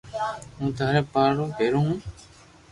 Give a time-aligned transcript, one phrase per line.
[0.57, 1.01] ھون ٿارو
[1.57, 1.97] ڀآرو ھون